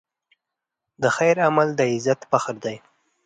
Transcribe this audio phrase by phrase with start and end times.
[1.01, 2.75] د خیر عمل د عزت فخر دی.